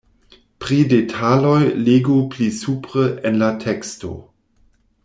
Pri 0.63 0.79
detaloj 0.93 1.59
legu 1.89 2.17
pli 2.33 2.49
supre 2.63 3.07
en 3.31 3.39
la 3.45 3.53
teksto. 3.67 4.15